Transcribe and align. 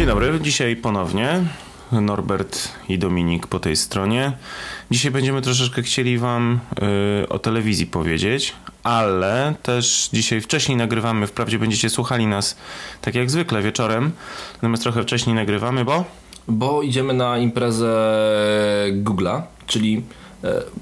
Dzień 0.00 0.06
dobry, 0.06 0.40
dzisiaj 0.40 0.76
ponownie 0.76 1.44
Norbert 1.92 2.68
i 2.88 2.98
Dominik 2.98 3.46
po 3.46 3.60
tej 3.60 3.76
stronie. 3.76 4.32
Dzisiaj 4.90 5.10
będziemy 5.10 5.42
troszeczkę 5.42 5.82
chcieli 5.82 6.18
Wam 6.18 6.60
y, 7.22 7.28
o 7.28 7.38
telewizji 7.38 7.86
powiedzieć, 7.86 8.52
ale 8.82 9.54
też 9.62 10.08
dzisiaj 10.12 10.40
wcześniej 10.40 10.78
nagrywamy. 10.78 11.26
Wprawdzie 11.26 11.58
będziecie 11.58 11.90
słuchali 11.90 12.26
nas 12.26 12.56
tak 13.00 13.14
jak 13.14 13.30
zwykle 13.30 13.62
wieczorem, 13.62 14.12
natomiast 14.54 14.82
trochę 14.82 15.02
wcześniej 15.02 15.36
nagrywamy, 15.36 15.84
bo. 15.84 16.04
Bo 16.48 16.82
idziemy 16.82 17.14
na 17.14 17.38
imprezę 17.38 17.92
Google'a, 18.92 19.42
czyli 19.66 20.02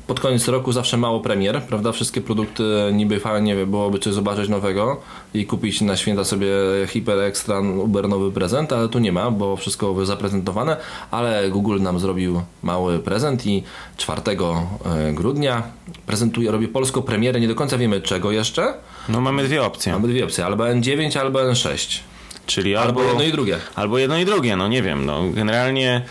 pod 0.07 0.21
koniec 0.21 0.49
roku 0.49 0.73
zawsze 0.73 0.97
mało 0.97 1.21
premier, 1.21 1.63
prawda? 1.63 1.93
Wszystkie 1.93 2.21
produkty 2.21 2.63
niby 2.93 3.21
fajnie 3.21 3.67
byłoby 3.67 3.99
coś 3.99 4.15
zobaczyć 4.15 4.49
nowego 4.49 5.01
i 5.35 5.47
kupić 5.47 5.81
na 5.81 5.97
święta 5.97 6.25
sobie 6.25 6.49
hiper 6.89 7.19
ekstra 7.19 7.61
uber 7.61 8.09
nowy 8.09 8.33
prezent, 8.33 8.73
ale 8.73 8.89
tu 8.89 8.99
nie 8.99 9.13
ma, 9.13 9.30
bo 9.30 9.57
wszystko 9.57 10.07
zaprezentowane, 10.07 10.77
ale 11.11 11.51
Google 11.51 11.80
nam 11.80 11.99
zrobił 11.99 12.43
mały 12.63 12.99
prezent 12.99 13.47
i 13.47 13.63
4 13.97 14.23
e, 14.27 15.13
grudnia 15.13 15.63
prezentuje, 16.07 16.51
robi 16.51 16.69
polską 16.69 17.02
premierę, 17.02 17.41
nie 17.41 17.49
do 17.49 17.55
końca 17.55 17.79
wiemy 17.79 18.01
czego 18.01 18.33
jeszcze. 18.33 18.75
No 19.09 19.21
mamy 19.21 19.45
dwie 19.45 19.63
opcje. 19.63 19.93
Mamy 19.93 20.09
dwie 20.09 20.25
opcje, 20.25 20.47
albo 20.47 20.65
N9, 20.65 21.19
albo 21.19 21.38
N6. 21.38 21.99
Czyli 22.47 22.77
Albo 22.77 23.01
albo, 23.01 23.11
jedno 23.11 23.25
i 23.25 23.33
drugie. 23.33 23.59
Albo 23.75 23.99
jedno 23.99 24.19
i 24.19 24.25
drugie, 24.25 24.57
no 24.57 24.69
nie 24.69 24.83
wiem. 24.83 25.07
No, 25.07 25.23
generalnie 25.35 25.91
e, 25.91 26.02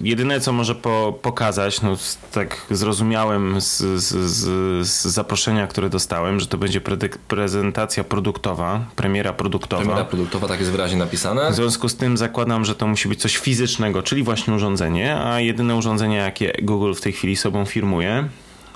jedyne 0.00 0.40
co 0.40 0.52
może 0.52 0.74
po, 0.74 1.18
pokazać, 1.22 1.82
no 1.82 1.96
tak 2.32 2.66
zrozumiałem 2.70 3.60
z, 3.60 3.78
z, 3.78 4.14
z, 4.30 4.86
z 4.86 5.06
zaproszenia, 5.06 5.66
które 5.66 5.88
dostałem, 5.88 6.40
że 6.40 6.46
to 6.46 6.58
będzie 6.58 6.80
prezentacja 7.28 8.04
produktowa, 8.04 8.84
premiera 8.96 9.32
produktowa. 9.32 9.82
Premiera 9.82 10.04
produktowa, 10.04 10.48
tak 10.48 10.58
jest 10.58 10.72
wyraźnie 10.72 10.98
napisane. 10.98 11.50
W 11.50 11.54
związku 11.54 11.88
z 11.88 11.96
tym 11.96 12.16
zakładam, 12.16 12.64
że 12.64 12.74
to 12.74 12.86
musi 12.86 13.08
być 13.08 13.20
coś 13.20 13.36
fizycznego, 13.36 14.02
czyli 14.02 14.22
właśnie 14.22 14.54
urządzenie, 14.54 15.16
a 15.16 15.40
jedyne 15.40 15.76
urządzenie, 15.76 16.16
jakie 16.16 16.52
Google 16.62 16.94
w 16.94 17.00
tej 17.00 17.12
chwili 17.12 17.36
sobą 17.36 17.64
firmuje, 17.64 18.28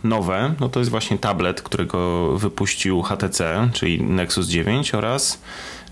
nowe, 0.05 0.55
no 0.61 0.69
to 0.69 0.79
jest 0.79 0.91
właśnie 0.91 1.19
tablet, 1.19 1.63
którego 1.63 2.29
wypuścił 2.39 3.03
HTC, 3.03 3.69
czyli 3.73 4.03
Nexus 4.03 4.47
9 4.47 4.95
oraz 4.95 5.41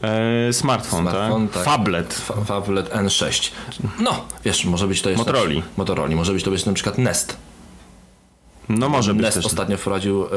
e, 0.02 0.52
smartfon, 0.52 1.00
Smartfon, 1.02 1.48
tak? 1.48 1.54
tak. 1.54 1.64
Fablet. 1.64 2.14
Fa- 2.14 2.44
Fablet 2.44 2.90
N6. 2.94 3.50
No, 4.00 4.24
wiesz, 4.44 4.64
może 4.64 4.86
być 4.86 5.02
to 5.02 5.10
jeszcze... 5.10 5.24
Motorola. 5.24 5.62
Motorola. 5.76 6.16
Może 6.16 6.32
być 6.32 6.44
to 6.44 6.50
być 6.50 6.66
na 6.66 6.72
przykład 6.72 6.98
Nest. 6.98 7.36
No 8.68 8.88
może 8.88 9.14
być 9.14 9.22
Nest 9.22 9.38
ostatnio 9.46 9.76
wprowadził 9.76 10.24
e, 10.24 10.28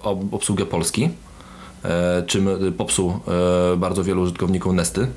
ob- 0.00 0.34
obsługę 0.34 0.66
Polski, 0.66 1.10
e, 1.84 2.22
czym 2.26 2.48
popsuł 2.76 3.20
e, 3.72 3.76
bardzo 3.76 4.04
wielu 4.04 4.22
użytkowników 4.22 4.72
Nesty. 4.74 5.08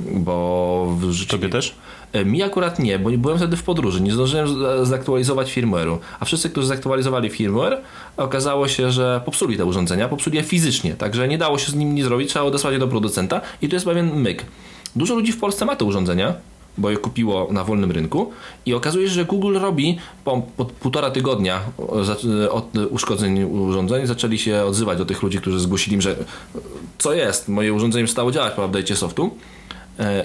Bo 0.00 0.86
w. 0.98 1.26
Tobie 1.26 1.48
też? 1.48 1.74
E, 2.12 2.24
Mi 2.24 2.42
akurat 2.42 2.78
nie, 2.78 2.98
bo 2.98 3.10
nie 3.10 3.18
byłem 3.18 3.38
wtedy 3.38 3.56
w 3.56 3.62
podróży, 3.62 4.00
nie 4.00 4.12
zdążyłem 4.12 4.48
z- 4.48 4.88
zaktualizować 4.88 5.54
firmware'u. 5.56 5.98
A 6.20 6.24
wszyscy, 6.24 6.50
którzy 6.50 6.66
zaktualizowali 6.66 7.30
firmware, 7.30 7.80
okazało 8.16 8.68
się, 8.68 8.90
że 8.92 9.20
popsuli 9.24 9.56
te 9.56 9.64
urządzenia, 9.64 10.08
popsuli 10.08 10.36
je 10.36 10.42
fizycznie, 10.42 10.94
także 10.94 11.28
nie 11.28 11.38
dało 11.38 11.58
się 11.58 11.72
z 11.72 11.74
nim 11.74 11.94
nic 11.94 12.04
zrobić, 12.04 12.28
trzeba 12.28 12.44
odesłać 12.44 12.72
je 12.72 12.78
do 12.78 12.88
producenta 12.88 13.40
i 13.62 13.68
to 13.68 13.76
jest 13.76 13.86
pewien 13.86 14.14
myk. 14.20 14.44
Dużo 14.96 15.14
ludzi 15.14 15.32
w 15.32 15.40
Polsce 15.40 15.64
ma 15.64 15.76
te 15.76 15.84
urządzenia, 15.84 16.34
bo 16.78 16.90
je 16.90 16.96
kupiło 16.96 17.48
na 17.50 17.64
wolnym 17.64 17.90
rynku 17.90 18.30
i 18.66 18.74
okazuje 18.74 19.08
się, 19.08 19.14
że 19.14 19.24
Google 19.24 19.58
robi 19.58 19.98
po, 20.24 20.42
po 20.56 20.64
półtora 20.64 21.10
tygodnia 21.10 21.60
za- 22.02 22.50
od 22.50 22.76
uszkodzeń 22.90 23.44
urządzeń, 23.44 24.06
zaczęli 24.06 24.38
się 24.38 24.64
odzywać 24.64 24.98
do 24.98 25.04
tych 25.06 25.22
ludzi, 25.22 25.38
którzy 25.38 25.60
zgłosili 25.60 25.94
im, 25.94 26.00
że 26.02 26.16
co 26.98 27.12
jest, 27.12 27.48
moje 27.48 27.72
urządzenie 27.72 28.04
przestało 28.04 28.32
działać 28.32 28.52
po 28.54 28.62
update'cie 28.68 28.94
softu 28.96 29.24
e, 29.24 29.30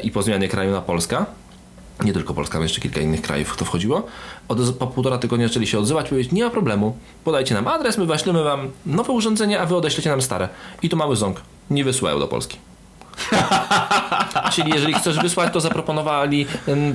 i 0.03 0.12
po 0.12 0.22
zmianie 0.22 0.48
kraju 0.48 0.72
na 0.72 0.81
Polska 0.81 1.25
nie 2.06 2.14
tylko 2.14 2.34
Polska, 2.34 2.58
ale 2.58 2.66
jeszcze 2.66 2.81
kilka 2.81 3.02
innych 3.02 3.22
krajów 3.22 3.58
to 3.58 3.66
wchodziło. 3.66 4.03
Od, 4.48 4.59
po 4.75 4.88
półtora 4.88 5.17
tygodnia 5.17 5.47
zaczęli 5.47 5.68
się 5.68 5.80
odzywać 5.80 6.09
powiedzieć, 6.09 6.31
nie 6.31 6.44
ma 6.44 6.50
problemu, 6.50 6.97
podajcie 7.24 7.56
nam 7.56 7.68
adres, 7.68 7.97
my 7.97 8.06
wyślemy 8.06 8.44
wam 8.44 8.69
nowe 8.85 9.13
urządzenie, 9.13 9.59
a 9.59 9.66
wy 9.66 9.75
odeślecie 9.75 10.09
nam 10.09 10.22
stare. 10.22 10.50
I 10.81 10.90
tu 10.90 10.97
mały 10.97 11.16
ząg. 11.16 11.41
Nie 11.69 11.84
wysyłają 11.84 12.19
do 12.19 12.28
Polski. 12.28 12.57
Czyli 14.53 14.72
jeżeli 14.72 14.94
chcesz 14.94 15.19
wysłać, 15.19 15.53
to 15.53 15.62
zaproponowali 15.62 16.46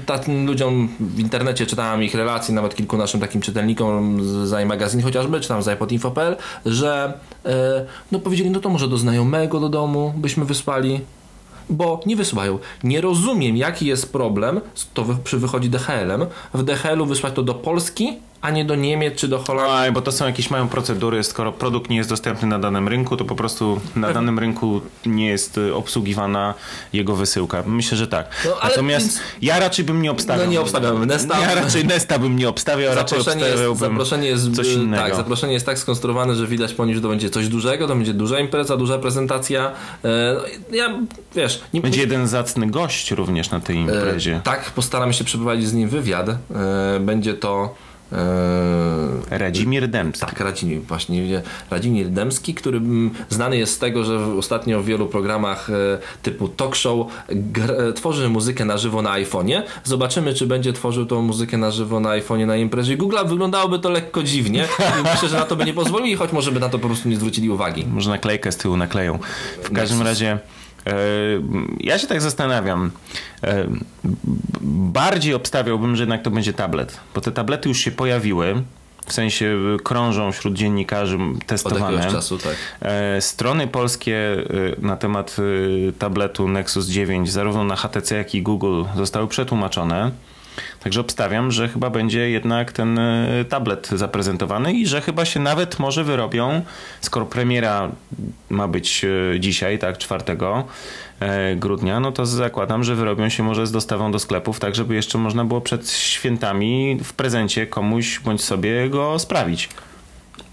takim 0.07 0.47
ludziom 0.47 0.89
w 1.01 1.21
internecie, 1.21 1.67
czytałem 1.67 2.03
ich 2.03 2.15
relacje, 2.15 2.55
nawet 2.55 2.75
kilku 2.75 2.97
naszym 2.97 3.21
takim 3.21 3.41
czytelnikom 3.41 4.25
z 4.25 4.49
z 4.49 4.63
iMagazine 4.63 5.03
chociażby, 5.03 5.41
czy 5.41 5.49
tam 5.49 5.63
z 5.63 5.69
iPodinfo.pl, 5.69 6.37
że 6.67 7.19
e, 7.45 7.85
no 8.13 8.19
powiedzieli, 8.19 8.51
no 8.51 8.61
to 8.61 8.69
może 8.69 8.89
do 8.89 8.99
znajomego 8.99 9.61
do 9.61 9.69
domu 9.69 10.15
byśmy 10.17 10.45
wysłali, 10.45 11.01
bo 11.71 12.01
nie 12.07 12.17
wysyłają. 12.17 12.59
Nie 12.85 13.01
rozumiem, 13.01 13.57
jaki 13.57 13.87
jest 13.87 14.13
problem, 14.13 14.61
to 14.95 15.05
przy 15.25 15.39
wychodzi 15.39 15.71
DHL-em, 15.71 16.27
w 16.55 16.63
DHL-u 16.63 17.07
wysłać 17.07 17.35
to 17.35 17.43
do 17.43 17.55
Polski, 17.55 18.13
a 18.45 18.51
nie 18.51 18.65
do 18.65 18.75
Niemiec 18.75 19.15
czy 19.15 19.29
do 19.29 19.39
Holandii. 19.39 19.77
Aj, 19.77 19.93
bo 19.93 20.03
to 20.03 20.13
są 20.13 20.27
jakieś 20.27 20.51
mają 20.51 20.69
procedury, 20.69 21.25
skoro 21.25 21.53
produkt 21.53 21.91
nie 21.91 21.97
jest 21.97 22.09
dostępny 22.09 22.49
na 22.49 22.59
danym 22.59 22.89
rynku, 22.89 23.17
to 23.17 23.25
po 23.25 23.35
prostu 23.35 23.81
na 23.97 24.13
danym 24.13 24.39
rynku 24.39 24.81
nie 25.07 25.27
jest 25.27 25.59
y, 25.59 25.75
obsługiwana 25.75 26.55
jego 26.93 27.17
wysyłka. 27.17 27.63
Myślę, 27.67 27.99
że 27.99 28.07
tak. 28.07 28.31
No, 28.45 28.51
ale 28.61 28.71
Natomiast 28.71 29.07
więc- 29.07 29.21
ja 29.43 29.59
raczej 29.59 29.85
bym 29.85 30.03
nie 30.03 30.11
obstawiał. 30.11 30.47
No 30.47 30.53
nie 30.53 30.61
obstawiamy 30.61 31.07
Nesta. 31.07 31.41
Ja 31.41 31.55
raczej 31.55 31.85
Nesta 31.85 32.19
bym 32.19 32.37
nie 32.37 32.49
obstawiał, 32.49 32.95
raczej 32.95 33.19
Zaproszenie 33.19 33.45
jest, 33.45 33.55
obstawiałbym 33.55 33.89
zaproszenie 33.99 34.29
jest 34.29 34.57
coś 34.57 34.73
innego. 34.73 35.05
Tak, 35.05 35.15
zaproszenie 35.17 35.53
jest 35.53 35.67
tak 35.67 35.79
skonstruowane, 35.79 36.35
że 36.35 36.47
widać 36.47 36.75
po 36.75 36.87
nim, 36.87 36.95
że 36.95 37.01
to 37.01 37.09
będzie 37.09 37.31
coś 37.31 37.49
dużego, 37.49 37.89
to 37.89 37.97
będzie 37.97 38.15
duża 38.15 38.39
impreza, 38.39 38.77
duża 38.77 38.99
prezentacja. 38.99 39.73
E, 40.05 40.35
no, 40.71 40.77
ja, 40.77 40.99
wiesz, 41.35 41.63
nie, 41.75 41.81
Będzie 41.81 42.01
jeden 42.01 42.27
zacny 42.29 42.67
gość 42.67 43.11
również 43.11 43.51
na 43.51 43.61
tej 43.61 43.77
imprezie. 43.77 44.37
e, 44.37 44.41
tak, 44.41 44.71
postaramy 44.71 45.15
się 45.15 45.25
przeprowadzić 45.25 45.69
z 45.69 45.73
nim 45.73 45.89
wywiad. 45.89 46.29
E, 46.29 46.37
będzie 47.01 47.35
to 47.35 47.75
Radzimir 49.31 49.89
Dębski. 49.89 50.27
tak, 50.27 50.41
Radzimir, 50.41 50.81
właśnie 50.81 51.43
Radzimir 51.71 52.09
Dębski, 52.09 52.55
który 52.55 52.79
mm, 52.79 53.11
znany 53.31 53.57
jest 53.57 53.75
z 53.75 53.79
tego, 53.79 54.05
że 54.05 54.27
ostatnio 54.39 54.83
w 54.83 54.87
wielu 54.87 55.07
programach 55.07 55.71
e, 55.71 55.75
typu 56.23 56.49
talk 56.49 56.75
show 56.77 57.07
e, 57.89 57.93
tworzy 57.93 58.29
muzykę 58.29 58.65
na 58.65 58.79
żywo 58.79 59.03
na 59.03 59.11
iPhone'ie. 59.11 59.63
Zobaczymy, 59.85 60.35
czy 60.35 60.47
będzie 60.47 60.73
tworzył 60.73 61.07
tą 61.07 61.23
muzykę 61.23 61.59
na 61.59 61.71
żywo 61.71 62.01
na 62.01 62.09
iPhone'ie 62.09 62.47
na 62.47 62.57
imprezie 62.57 62.99
Google'a. 62.99 63.29
Wyglądałoby 63.29 63.79
to 63.79 63.91
lekko 63.91 64.23
dziwnie 64.23 64.69
myślę, 65.13 65.29
że 65.29 65.37
na 65.37 65.45
to 65.45 65.57
by 65.57 65.65
nie 65.65 65.75
pozwolili, 65.75 66.17
choć 66.17 66.33
może 66.33 66.53
by 66.53 66.61
na 66.61 66.69
to 66.69 66.79
po 66.79 66.89
prostu 66.89 67.09
nie 67.09 67.17
zwrócili 67.17 67.51
uwagi. 67.51 67.87
Może 67.87 68.11
naklejkę 68.11 68.53
z 68.53 68.57
tyłu 68.57 68.77
nakleją. 68.77 69.19
W 69.63 69.73
każdym 69.73 70.03
razie 70.03 70.31
e, 70.33 70.64
ja 71.81 71.99
się 71.99 72.07
tak 72.07 72.21
zastanawiam. 72.21 72.91
E, 73.45 73.67
bardziej 74.93 75.35
obstawiałbym, 75.35 75.97
że 75.97 76.03
jednak 76.03 76.23
to 76.23 76.31
będzie 76.31 76.53
tablet, 76.53 77.01
bo 77.15 77.21
te 77.21 77.33
tablety 77.33 77.69
już 77.69 77.79
się 77.79 77.91
pojawiły. 77.91 78.63
W 79.07 79.13
sensie 79.13 79.57
e, 79.75 79.83
krążą 79.83 80.33
wśród 80.33 80.55
dziennikarzy 80.55 81.19
Od 81.39 81.47
testowane. 81.47 81.93
jakiegoś 81.93 82.13
czasu, 82.15 82.39
tak. 82.39 82.57
E, 82.81 83.21
Strony 83.21 83.67
polskie 83.67 84.17
e, 84.79 84.87
na 84.87 84.97
temat 84.97 85.37
e, 85.89 85.93
tabletu 85.93 86.49
Nexus 86.49 86.87
9, 86.87 87.31
zarówno 87.33 87.65
na 87.65 87.77
HTC, 87.77 88.15
jak 88.17 88.35
i 88.35 88.43
Google, 88.43 88.85
zostały 88.97 89.29
przetłumaczone. 89.29 90.11
Także 90.85 91.01
obstawiam, 91.01 91.51
że 91.51 91.69
chyba 91.69 91.91
będzie 91.91 92.31
jednak 92.31 92.73
ten 92.73 92.99
e, 92.99 93.45
tablet 93.49 93.89
zaprezentowany 93.89 94.73
i 94.73 94.87
że 94.87 95.01
chyba 95.01 95.25
się 95.25 95.41
nawet 95.41 95.79
może 95.79 96.05
wyrobią, 96.05 96.63
skoro 97.01 97.27
premiera 97.27 97.91
ma 98.51 98.69
być 98.69 99.05
e, 99.05 99.41
dzisiaj, 99.41 99.79
tak, 99.79 99.99
4 99.99 100.25
e, 101.21 101.57
grudnia, 101.57 102.01
no 102.01 102.13
to 102.13 102.27
zakładam, 102.27 102.85
że 102.85 102.95
wyrobią 102.95 103.29
się 103.29 103.43
może 103.43 103.67
z 103.67 103.73
dostawą 103.73 104.13
do 104.13 104.19
sklepów, 104.19 104.61
tak 104.61 104.75
żeby 104.75 104.95
jeszcze 104.95 105.19
można 105.19 105.45
było 105.45 105.61
przed 105.61 105.91
świętami 105.91 106.99
w 107.05 107.13
prezencie 107.13 107.67
komuś 107.67 108.21
bądź 108.21 108.45
sobie 108.45 108.91
go 108.91 109.19
sprawić. 109.19 109.69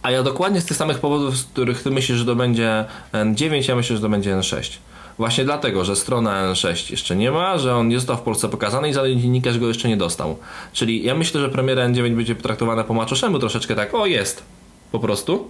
A 0.04 0.12
ja 0.12 0.24
dokładnie 0.24 0.62
z 0.62 0.66
tych 0.66 0.78
samych 0.78 1.00
powodów, 1.00 1.38
z 1.38 1.44
których 1.44 1.84
ty 1.84 1.92
myślisz, 1.92 2.18
że 2.18 2.26
to 2.26 2.36
będzie 2.36 2.86
N9, 3.14 3.70
ja 3.70 3.76
myślę, 3.76 3.96
że 3.96 4.02
to 4.02 4.10
będzie 4.10 4.36
N6. 4.36 4.78
Właśnie 5.22 5.44
dlatego, 5.44 5.86
że 5.86 5.96
strona 5.96 6.54
N6 6.54 6.92
jeszcze 6.92 7.16
nie 7.16 7.32
ma, 7.32 7.58
że 7.58 7.76
on 7.76 7.88
nie 7.88 7.96
został 7.96 8.18
w 8.18 8.22
Polsce 8.22 8.50
pokazany 8.50 8.90
i 8.90 8.94
żaden 8.94 9.20
dziennikarz 9.20 9.60
go 9.60 9.68
jeszcze 9.68 9.90
nie 9.90 9.98
dostał. 9.98 10.38
Czyli 10.74 11.04
ja 11.04 11.16
myślę, 11.16 11.42
że 11.42 11.50
premiera 11.50 11.88
N9 11.88 12.16
będzie 12.16 12.36
potraktowana 12.36 12.84
po 12.84 12.94
macoszemu 12.94 13.40
troszeczkę 13.40 13.76
tak, 13.76 13.94
o 13.94 14.06
jest, 14.06 14.44
po 14.92 15.00
prostu. 15.00 15.50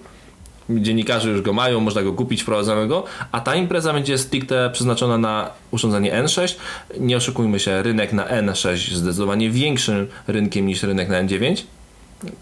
Dziennikarze 0.70 1.30
już 1.30 1.42
go 1.42 1.54
mają, 1.54 1.80
można 1.80 2.04
go 2.04 2.14
kupić, 2.14 2.42
wprowadzamy 2.42 2.88
go, 2.88 3.04
a 3.32 3.40
ta 3.40 3.56
impreza 3.56 3.94
będzie 3.94 4.18
stricte 4.18 4.70
przeznaczona 4.74 5.18
na 5.18 5.50
urządzenie 5.72 6.24
N6. 6.24 6.56
Nie 7.00 7.18
oszukujmy 7.18 7.60
się, 7.60 7.84
rynek 7.84 8.14
na 8.14 8.28
N6 8.28 8.96
zdecydowanie 8.96 9.50
większym 9.50 10.08
rynkiem 10.28 10.66
niż 10.66 10.84
rynek 10.84 11.10
na 11.10 11.24
N9 11.24 11.64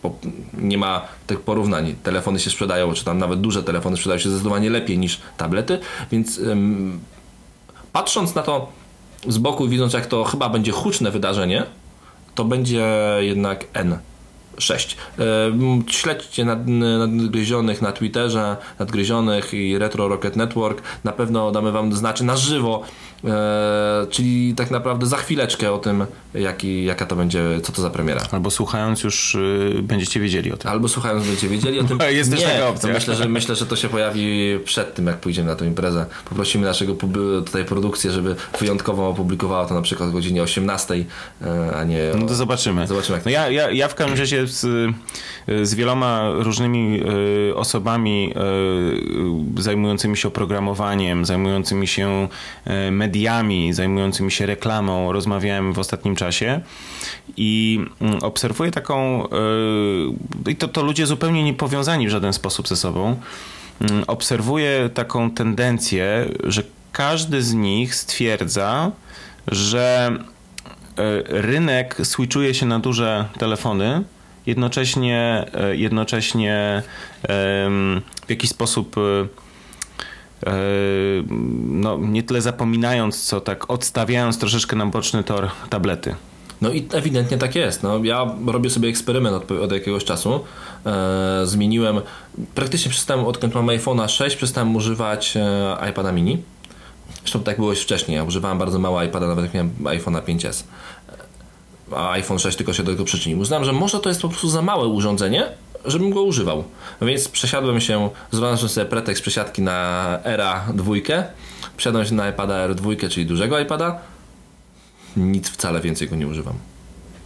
bo 0.04 0.16
nie 0.54 0.78
ma 0.78 1.06
tych 1.28 1.42
porównań. 1.42 1.96
Telefony 2.04 2.40
się 2.40 2.50
sprzedają, 2.50 2.94
czy 2.94 3.06
tam 3.06 3.18
nawet 3.18 3.42
duże 3.42 3.64
telefony 3.64 3.98
sprzedają 3.98 4.20
się 4.20 4.30
zdecydowanie 4.30 4.70
lepiej 4.70 4.98
niż 4.98 5.20
tablety, 5.38 5.80
więc 6.12 6.42
patrząc 7.94 8.36
na 8.36 8.44
to 8.44 8.68
z 9.28 9.38
boku 9.38 9.66
i 9.66 9.70
widząc, 9.70 9.94
jak 9.94 10.06
to 10.06 10.24
chyba 10.24 10.50
będzie 10.50 10.72
huczne 10.72 11.12
wydarzenie, 11.12 11.66
to 12.36 12.46
będzie 12.46 12.88
jednak 13.20 13.66
N. 13.74 13.98
6. 14.60 14.98
Śledźcie 15.88 16.46
nad, 16.46 16.68
nadgryzionych 16.68 17.82
na 17.82 17.92
Twitterze, 17.92 18.58
nadgryzionych 18.80 19.54
i 19.54 19.78
Retro 19.78 20.08
Rocket 20.08 20.36
Network. 20.36 20.82
Na 21.04 21.12
pewno 21.12 21.52
damy 21.52 21.72
Wam 21.72 21.94
znaczy 21.94 22.24
na 22.24 22.38
żywo 22.38 22.84
E, 23.26 24.08
czyli 24.10 24.54
tak 24.56 24.72
naprawdę 24.72 25.06
za 25.06 25.18
chwileczkę 25.18 25.72
o 25.72 25.78
tym, 25.78 26.06
jaki, 26.34 26.86
jaka 26.86 27.06
to 27.06 27.16
będzie, 27.16 27.44
co 27.64 27.72
to 27.72 27.82
za 27.82 27.90
premiera. 27.90 28.22
Albo 28.32 28.52
słuchając 28.52 29.04
już 29.04 29.36
y, 29.36 29.80
będziecie 29.84 30.20
wiedzieli 30.20 30.52
o 30.52 30.58
tym. 30.58 30.72
Albo 30.72 30.88
słuchając 30.88 31.26
będziecie 31.26 31.50
wiedzieli 31.50 31.80
o 31.80 31.84
tym. 31.84 32.00
Jest 32.10 32.32
też 32.32 32.44
taka 32.44 32.68
opcja. 32.68 32.94
myślę, 32.94 33.16
że, 33.16 33.30
myślę, 33.30 33.56
że 33.56 33.66
to 33.66 33.76
się 33.76 33.90
pojawi 33.90 34.60
przed 34.66 34.96
tym, 34.96 35.08
jak 35.08 35.18
pójdziemy 35.18 35.48
na 35.48 35.56
tę 35.56 35.66
imprezę. 35.66 36.06
Poprosimy 36.30 36.66
naszego 36.66 36.94
tutaj 37.46 37.66
produkcję, 37.66 38.12
żeby 38.12 38.36
wyjątkowo 38.60 39.08
opublikowała 39.08 39.66
to 39.66 39.74
na 39.74 39.82
przykład 39.82 40.10
o 40.10 40.12
godzinie 40.12 40.44
18, 40.44 40.94
e, 41.42 41.76
a 41.76 41.84
nie... 41.84 42.00
No 42.16 42.28
to 42.28 42.36
zobaczymy. 42.36 42.88
Zobaczymy 42.88 43.18
jak 43.18 43.26
no 43.26 43.32
ja, 43.32 43.50
ja, 43.50 43.72
ja 43.72 43.88
w 43.88 43.96
każdym 43.96 44.20
razie 44.20 44.48
z, 44.52 44.96
z 45.64 45.74
wieloma 45.76 46.30
różnymi 46.34 47.02
y, 47.50 47.56
osobami 47.56 48.34
y, 49.58 49.62
zajmującymi 49.62 50.18
się 50.18 50.28
oprogramowaniem, 50.28 51.26
zajmującymi 51.26 51.88
się 51.88 52.28
mediami, 52.92 53.10
mediami 53.20 53.74
zajmującymi 53.74 54.32
się 54.32 54.46
reklamą. 54.46 55.12
Rozmawiałem 55.12 55.74
w 55.74 55.80
ostatnim 55.80 56.16
czasie 56.16 56.62
i 57.38 57.80
mm, 58.02 58.24
obserwuję 58.24 58.72
taką, 58.72 59.28
i 60.48 60.56
to, 60.56 60.68
to 60.68 60.84
ludzie 60.84 61.06
zupełnie 61.06 61.44
nie 61.44 61.54
powiązani 61.54 62.08
w 62.08 62.10
żaden 62.10 62.34
sposób 62.34 62.68
ze 62.68 62.76
sobą, 62.76 63.16
mm, 63.82 64.04
obserwuję 64.08 64.90
taką 64.94 65.32
tendencję, 65.32 66.30
że 66.44 66.64
każdy 66.92 67.42
z 67.42 67.54
nich 67.54 67.96
stwierdza, 67.96 68.92
że 69.48 70.12
rynek 71.28 71.98
switchuje 72.04 72.54
się 72.54 72.66
na 72.66 72.80
duże 72.80 73.26
telefony, 73.40 74.04
jednocześnie, 74.46 75.46
yy, 75.54 75.78
jednocześnie 75.78 76.84
w 78.28 78.30
jakiś 78.30 78.50
sposób 78.50 78.96
E, 80.46 80.52
no, 81.66 81.98
nie 81.98 82.24
tyle 82.24 82.42
zapominając, 82.42 83.24
co 83.24 83.42
tak 83.42 83.70
odstawiając 83.70 84.38
troszeczkę 84.40 84.76
na 84.76 84.86
boczny 84.86 85.24
tor 85.24 85.50
tablety. 85.70 86.16
No 86.62 86.72
i 86.72 86.88
ewidentnie 86.94 87.38
tak 87.38 87.56
jest. 87.56 87.84
No, 87.84 88.04
ja 88.04 88.36
robię 88.48 88.70
sobie 88.70 88.90
eksperyment 88.90 89.36
od, 89.36 89.52
od 89.52 89.72
jakiegoś 89.72 90.06
czasu. 90.06 90.40
E, 90.86 91.42
zmieniłem, 91.44 92.02
praktycznie 92.56 92.92
przestałem, 92.92 93.26
odkąd 93.26 93.56
mam 93.56 93.68
iPhone'a 93.68 94.08
6, 94.10 94.36
przestałem 94.36 94.76
używać 94.76 95.38
e, 95.38 95.90
iPada 95.90 96.12
mini. 96.12 96.44
Zresztą 97.20 97.40
tak 97.40 97.58
było 97.58 97.70
już 97.70 97.82
wcześniej. 97.82 98.18
Ja 98.18 98.24
używałem 98.24 98.58
bardzo 98.58 98.80
mało 98.80 99.04
iPada, 99.04 99.28
nawet 99.28 99.46
jak 99.46 99.54
miałem 99.54 99.72
iPhone'a 99.84 100.22
5S. 100.22 100.64
A 101.96 102.12
iPhone 102.12 102.40
6 102.40 102.58
tylko 102.58 102.74
się 102.74 102.84
do 102.84 102.92
tego 102.92 103.04
przyczynił. 103.04 103.40
Uznałem, 103.40 103.66
że 103.66 103.74
może 103.74 104.00
to 104.00 104.10
jest 104.10 104.22
po 104.22 104.30
prostu 104.30 104.50
za 104.50 104.62
małe 104.62 104.88
urządzenie, 104.88 105.46
żebym 105.86 106.10
go 106.10 106.24
używał. 106.24 106.64
Więc 107.02 107.28
przesiadłem 107.28 107.82
się, 107.82 108.10
znalazłem 108.32 108.70
sobie 108.70 108.86
pretekst 108.86 109.22
przesiadki 109.22 109.62
na 109.62 110.20
Era 110.24 110.66
2, 110.74 110.94
przesiadłem 111.78 112.06
się 112.06 112.14
na 112.14 112.30
iPada 112.30 112.68
R2, 112.68 113.10
czyli 113.10 113.26
dużego 113.26 113.60
iPada. 113.60 114.00
Nic 115.18 115.50
wcale 115.50 115.82
więcej 115.82 116.10
go 116.10 116.16
nie 116.16 116.28
używam. 116.28 116.54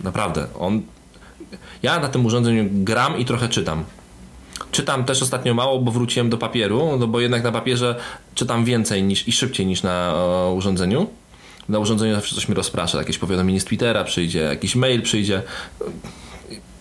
Naprawdę. 0.03 0.47
On... 0.59 0.81
Ja 1.83 1.99
na 1.99 2.07
tym 2.07 2.25
urządzeniu 2.25 2.69
gram 2.71 3.17
i 3.17 3.25
trochę 3.25 3.49
czytam. 3.49 3.83
Czytam 4.71 5.03
też 5.03 5.21
ostatnio 5.21 5.53
mało, 5.53 5.79
bo 5.79 5.91
wróciłem 5.91 6.29
do 6.29 6.37
papieru, 6.37 6.97
no 6.99 7.07
bo 7.07 7.19
jednak 7.19 7.43
na 7.43 7.51
papierze 7.51 7.95
czytam 8.35 8.65
więcej 8.65 9.03
niż, 9.03 9.27
i 9.27 9.31
szybciej 9.31 9.65
niż 9.65 9.83
na 9.83 10.13
o, 10.15 10.53
urządzeniu. 10.57 11.07
Na 11.69 11.79
urządzeniu 11.79 12.15
zawsze 12.15 12.35
coś 12.35 12.49
mi 12.49 12.55
rozprasza, 12.55 12.97
jakieś 12.97 13.17
powiadomienie 13.17 13.59
z 13.59 13.65
Twittera 13.65 14.03
przyjdzie, 14.03 14.39
jakiś 14.39 14.75
mail 14.75 15.01
przyjdzie. 15.01 15.41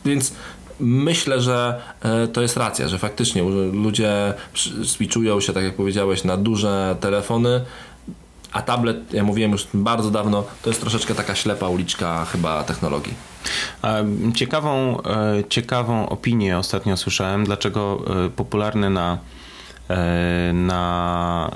Więc 0.05 0.32
myślę, 0.81 1.40
że 1.40 1.81
e, 2.02 2.29
to 2.29 2.43
jest 2.43 2.56
racja, 2.56 2.88
że 2.88 2.99
faktycznie 2.99 3.43
ludzie 3.73 4.34
switchują 4.84 5.40
się, 5.40 5.52
tak 5.52 5.64
jak 5.64 5.75
powiedziałeś, 5.75 6.25
na 6.25 6.37
duże 6.37 6.96
telefony, 7.00 7.61
a 8.52 8.62
tablet, 8.62 9.12
ja 9.12 9.25
mówiłem 9.25 9.52
już 9.52 9.67
bardzo 9.75 10.11
dawno, 10.11 10.44
to 10.62 10.70
jest 10.70 10.81
troszeczkę 10.81 11.14
taka 11.14 11.34
ślepa 11.34 11.69
uliczka 11.69 12.25
chyba 12.25 12.64
technologii. 12.64 13.14
Ciekawą, 14.34 15.02
e, 15.02 15.44
ciekawą 15.49 16.08
opinię 16.08 16.58
ostatnio 16.58 16.96
słyszałem, 16.96 17.44
dlaczego 17.44 18.05
e, 18.26 18.31
popularny 18.31 18.90
na, 18.90 19.19
na 20.52 21.50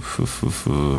w, 0.00 0.26
w, 0.26 0.50
w, 0.50 0.98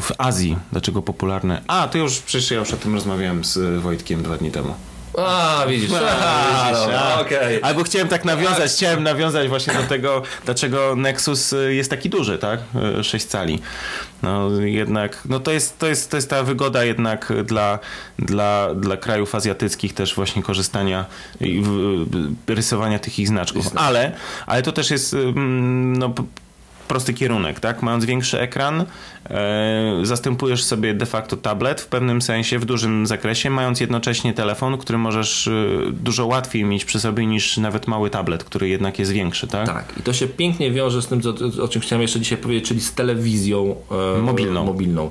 w 0.00 0.12
Azji, 0.18 0.56
dlaczego 0.72 1.02
popularne. 1.02 1.62
A, 1.66 1.88
to 1.88 1.98
już 1.98 2.18
przecież 2.18 2.50
ja 2.50 2.58
już 2.58 2.72
o 2.72 2.76
tym 2.76 2.94
rozmawiałem 2.94 3.44
z 3.44 3.82
Wojtkiem 3.82 4.22
dwa 4.22 4.36
dni 4.36 4.50
temu. 4.50 4.74
A, 5.18 5.64
widzisz. 5.68 5.90
A, 5.92 6.68
widzisz 6.68 6.94
a. 6.94 7.20
Okay. 7.20 7.60
Albo 7.62 7.82
chciałem 7.82 8.08
tak 8.08 8.24
nawiązać, 8.24 8.72
chciałem 8.72 9.02
nawiązać 9.02 9.48
właśnie 9.48 9.74
do 9.74 9.82
tego, 9.82 10.22
dlaczego 10.44 10.96
Nexus 10.96 11.52
y, 11.52 11.74
jest 11.74 11.90
taki 11.90 12.10
duży, 12.10 12.38
tak? 12.38 12.60
6 13.02 13.24
y, 13.24 13.28
cali. 13.28 13.60
No 14.22 14.50
jednak, 14.60 15.22
no 15.28 15.40
to 15.40 15.50
jest, 15.50 15.78
to 15.78 15.86
jest, 15.86 16.10
to 16.10 16.16
jest 16.16 16.30
ta 16.30 16.42
wygoda 16.42 16.84
jednak 16.84 17.32
dla, 17.44 17.78
dla, 18.18 18.74
dla 18.74 18.96
krajów 18.96 19.34
azjatyckich 19.34 19.94
też 19.94 20.14
właśnie 20.14 20.42
korzystania 20.42 21.04
i 21.40 21.62
rysowania 22.46 22.98
tych 22.98 23.18
ich 23.18 23.28
znaczków. 23.28 23.66
Ale, 23.76 24.12
ale 24.46 24.62
to 24.62 24.72
też 24.72 24.90
jest 24.90 25.16
no, 25.34 26.14
prosty 26.90 27.14
kierunek, 27.14 27.60
tak? 27.60 27.82
Mając 27.82 28.04
większy 28.04 28.40
ekran, 28.40 28.84
e, 29.30 30.00
zastępujesz 30.02 30.64
sobie 30.64 30.94
de 30.94 31.06
facto 31.06 31.36
tablet 31.36 31.80
w 31.80 31.86
pewnym 31.86 32.22
sensie, 32.22 32.58
w 32.58 32.64
dużym 32.64 33.06
zakresie, 33.06 33.50
mając 33.50 33.80
jednocześnie 33.80 34.34
telefon, 34.34 34.78
który 34.78 34.98
możesz 34.98 35.46
e, 35.46 35.52
dużo 35.92 36.26
łatwiej 36.26 36.64
mieć 36.64 36.84
przy 36.84 37.00
sobie 37.00 37.26
niż 37.26 37.56
nawet 37.56 37.86
mały 37.86 38.10
tablet, 38.10 38.44
który 38.44 38.68
jednak 38.68 38.98
jest 38.98 39.12
większy, 39.12 39.46
tak? 39.46 39.66
Tak, 39.66 39.84
i 40.00 40.02
to 40.02 40.12
się 40.12 40.26
pięknie 40.26 40.70
wiąże 40.70 41.02
z 41.02 41.06
tym, 41.06 41.20
o 41.62 41.68
czym 41.68 41.82
chciałem 41.82 42.02
jeszcze 42.02 42.20
dzisiaj 42.20 42.38
powiedzieć, 42.38 42.68
czyli 42.68 42.80
z 42.80 42.94
telewizją 42.94 43.76
e, 44.18 44.22
mobilną. 44.22 44.64
mobilną. 44.64 45.10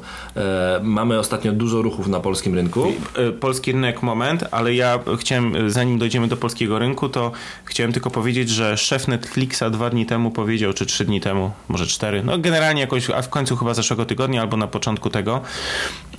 Mamy 0.82 1.20
ostatnio 1.20 1.52
dużo 1.52 1.82
ruchów 1.82 2.08
na 2.08 2.20
polskim 2.20 2.56
rynku. 2.56 2.94
Polski 3.40 3.72
rynek 3.72 4.04
moment, 4.04 4.44
ale 4.52 4.76
ja 4.76 5.00
chciałem, 5.20 5.70
zanim 5.72 6.00
dojdziemy 6.00 6.28
do 6.28 6.38
polskiego 6.38 6.80
rynku, 6.80 7.10
to 7.10 7.32
chciałem 7.66 7.94
tylko 7.94 8.12
powiedzieć, 8.12 8.50
że 8.50 8.78
szef 8.78 9.08
Netflixa 9.08 9.64
dwa 9.72 9.90
dni 9.90 10.06
temu 10.06 10.32
powiedział, 10.32 10.74
czy 10.74 10.86
trzy 10.86 11.06
dni 11.06 11.22
temu, 11.22 11.52
może 11.70 11.88
cztery, 11.88 12.24
no 12.24 12.38
generalnie 12.38 12.82
jakoś, 12.82 13.10
a 13.10 13.22
w 13.22 13.30
końcu 13.30 13.56
chyba 13.56 13.74
zeszłego 13.74 14.06
tygodnia 14.06 14.42
albo 14.42 14.58
na 14.58 14.68
początku 14.68 15.10
tego, 15.10 15.42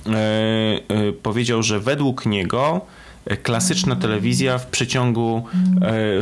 yy, 0.05 0.13
yy, 0.95 1.13
powiedział, 1.13 1.63
że 1.63 1.79
według 1.79 2.25
niego 2.25 2.81
klasyczna 3.43 3.95
telewizja 3.95 4.57
w 4.57 4.67
przeciągu, 4.67 5.45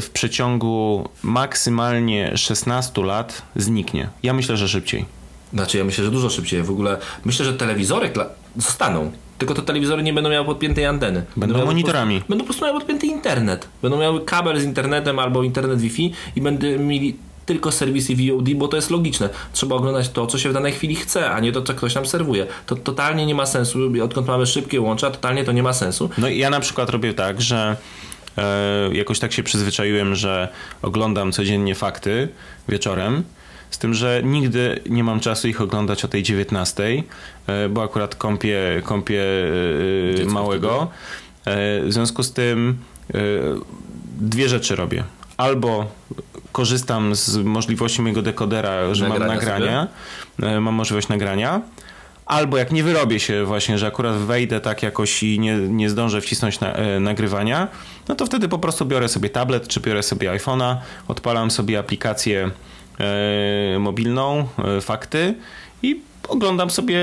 w 0.01 0.09
przeciągu 0.13 1.09
maksymalnie 1.23 2.37
16 2.37 3.01
lat 3.03 3.41
zniknie. 3.55 4.09
Ja 4.23 4.33
myślę, 4.33 4.57
że 4.57 4.67
szybciej. 4.67 5.05
Znaczy, 5.53 5.77
ja 5.77 5.83
myślę, 5.83 6.03
że 6.03 6.11
dużo 6.11 6.29
szybciej. 6.29 6.63
W 6.63 6.71
ogóle 6.71 6.97
myślę, 7.25 7.45
że 7.45 7.53
telewizory 7.53 8.11
zostaną. 8.57 9.11
Tylko 9.37 9.53
te 9.53 9.61
telewizory 9.61 10.03
nie 10.03 10.13
będą 10.13 10.29
miały 10.29 10.45
podpiętej 10.45 10.85
anteny. 10.85 11.23
Będą, 11.37 11.53
będą 11.53 11.67
monitorami. 11.67 12.21
Po, 12.21 12.27
będą 12.27 12.43
po 12.43 12.47
prostu 12.47 12.65
miały 12.65 12.79
podpięty 12.79 13.07
internet. 13.07 13.67
Będą 13.81 13.99
miały 13.99 14.25
kabel 14.25 14.59
z 14.59 14.63
internetem 14.63 15.19
albo 15.19 15.43
internet 15.43 15.79
Wi-Fi 15.79 16.13
i 16.35 16.41
będą 16.41 16.67
mieli 16.79 17.15
tylko 17.49 17.71
serwisy 17.71 18.15
VOD, 18.15 18.53
bo 18.55 18.67
to 18.67 18.75
jest 18.75 18.89
logiczne. 18.89 19.29
Trzeba 19.53 19.75
oglądać 19.75 20.09
to, 20.09 20.27
co 20.27 20.37
się 20.37 20.49
w 20.49 20.53
danej 20.53 20.71
chwili 20.71 20.95
chce, 20.95 21.31
a 21.31 21.39
nie 21.39 21.51
to, 21.51 21.61
co 21.61 21.73
ktoś 21.73 21.95
nam 21.95 22.05
serwuje. 22.05 22.47
To 22.65 22.75
totalnie 22.75 23.25
nie 23.25 23.35
ma 23.35 23.45
sensu. 23.45 23.79
Odkąd 24.03 24.27
mamy 24.27 24.45
szybkie 24.45 24.81
łącza, 24.81 25.11
totalnie 25.11 25.43
to 25.43 25.51
nie 25.51 25.63
ma 25.63 25.73
sensu. 25.73 26.09
No 26.17 26.27
i 26.27 26.37
ja 26.37 26.49
na 26.49 26.59
przykład 26.59 26.89
robię 26.89 27.13
tak, 27.13 27.41
że 27.41 27.77
e, 28.37 28.89
jakoś 28.93 29.19
tak 29.19 29.33
się 29.33 29.43
przyzwyczaiłem, 29.43 30.15
że 30.15 30.47
oglądam 30.81 31.31
codziennie 31.31 31.75
fakty 31.75 32.27
wieczorem. 32.67 33.23
Z 33.69 33.77
tym, 33.77 33.93
że 33.93 34.21
nigdy 34.23 34.79
nie 34.89 35.03
mam 35.03 35.19
czasu 35.19 35.47
ich 35.47 35.61
oglądać 35.61 36.05
o 36.05 36.07
tej 36.07 36.23
19, 36.23 37.03
e, 37.47 37.69
bo 37.69 37.83
akurat 37.83 38.15
kąpię, 38.15 38.81
kąpię 38.83 39.23
e, 40.21 40.25
małego. 40.25 40.87
E, 41.45 41.81
w 41.83 41.93
związku 41.93 42.23
z 42.23 42.33
tym 42.33 42.77
dwie 44.19 44.49
rzeczy 44.49 44.75
robię 44.75 45.03
albo 45.39 45.91
korzystam 46.51 47.15
z 47.15 47.37
możliwości 47.37 48.01
mojego 48.01 48.21
dekodera, 48.21 48.93
że 48.95 49.09
nagrania 49.09 49.27
mam 49.27 49.35
nagrania, 49.35 49.87
sobie. 50.39 50.59
mam 50.59 50.73
możliwość 50.73 51.07
nagrania, 51.07 51.61
albo 52.25 52.57
jak 52.57 52.71
nie 52.71 52.83
wyrobię 52.83 53.19
się 53.19 53.45
właśnie, 53.45 53.77
że 53.77 53.87
akurat 53.87 54.15
wejdę 54.15 54.61
tak 54.61 54.83
jakoś 54.83 55.23
i 55.23 55.39
nie, 55.39 55.55
nie 55.57 55.89
zdążę 55.89 56.21
wcisnąć 56.21 56.59
na, 56.59 56.73
e, 56.73 56.99
nagrywania, 56.99 57.67
no 58.07 58.15
to 58.15 58.25
wtedy 58.25 58.47
po 58.47 58.59
prostu 58.59 58.85
biorę 58.85 59.09
sobie 59.09 59.29
tablet, 59.29 59.67
czy 59.67 59.79
biorę 59.79 60.03
sobie 60.03 60.31
iPhone'a, 60.31 60.75
odpalam 61.07 61.51
sobie 61.51 61.79
aplikację 61.79 62.51
e, 62.99 63.79
mobilną, 63.79 64.47
e, 64.77 64.81
fakty 64.81 65.35
i 65.83 66.01
oglądam 66.27 66.69
sobie, 66.69 66.99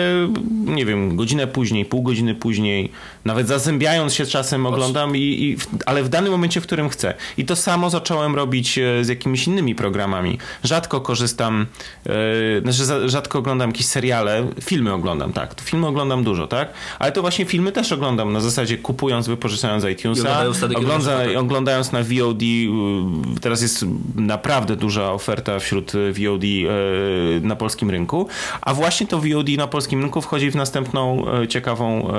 nie 0.50 0.86
wiem, 0.86 1.16
godzinę 1.16 1.46
później, 1.46 1.84
pół 1.84 2.02
godziny 2.02 2.34
później, 2.34 2.92
nawet 3.24 3.48
zazębiając 3.48 4.14
się 4.14 4.26
czasem 4.26 4.66
oglądam, 4.66 5.16
i, 5.16 5.20
i, 5.20 5.56
ale 5.86 6.02
w 6.02 6.08
danym 6.08 6.32
momencie, 6.32 6.60
w 6.60 6.66
którym 6.66 6.88
chcę. 6.88 7.14
I 7.36 7.44
to 7.44 7.56
samo 7.56 7.90
zacząłem 7.90 8.34
robić 8.34 8.78
e, 8.78 9.04
z 9.04 9.08
jakimiś 9.08 9.46
innymi 9.46 9.74
programami. 9.74 10.38
Rzadko 10.64 11.00
korzystam, 11.00 11.66
yy, 12.06 12.72
znaczy 12.72 13.08
rzadko 13.08 13.38
oglądam 13.38 13.70
jakieś 13.70 13.86
seriale, 13.86 14.48
filmy 14.60 14.92
oglądam, 14.92 15.32
tak. 15.32 15.60
Filmy 15.60 15.86
oglądam 15.86 16.24
dużo, 16.24 16.46
tak? 16.46 16.72
Ale 16.98 17.12
to 17.12 17.20
właśnie 17.20 17.44
filmy 17.44 17.72
też 17.72 17.92
oglądam 17.92 18.32
na 18.32 18.40
zasadzie 18.40 18.78
kupując, 18.78 19.28
wypożyczając 19.28 19.84
iTunesa, 19.84 20.44
ogląda, 20.76 21.18
oglądając 21.38 21.92
na 21.92 22.02
VOD. 22.02 22.42
Y, 22.42 23.40
teraz 23.40 23.62
jest 23.62 23.84
naprawdę 24.16 24.76
duża 24.76 25.12
oferta 25.12 25.58
wśród 25.58 25.92
VOD 25.92 26.44
yy, 26.44 27.40
na 27.42 27.56
polskim 27.56 27.90
rynku, 27.90 28.28
a 28.60 28.74
właśnie 28.74 29.05
to 29.06 29.18
VOD 29.18 29.48
na 29.56 29.66
polskim 29.66 30.02
rynku 30.02 30.20
wchodzi 30.20 30.50
w 30.50 30.56
następną 30.56 31.24
yy, 31.40 31.48
ciekawą 31.48 32.12